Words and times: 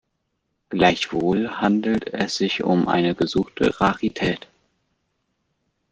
Gleichwohl 0.69 1.57
handelt 1.61 2.11
es 2.11 2.35
sich 2.35 2.63
um 2.63 2.87
eine 2.87 3.13
gesuchte 3.13 3.79
Rarität. 3.79 4.47